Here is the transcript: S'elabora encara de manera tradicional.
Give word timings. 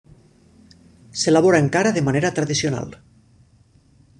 S'elabora 1.23 1.61
encara 1.65 1.91
de 1.99 2.05
manera 2.07 2.33
tradicional. 2.41 2.99